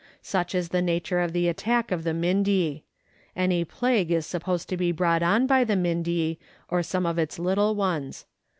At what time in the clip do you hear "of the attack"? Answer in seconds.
1.19-1.91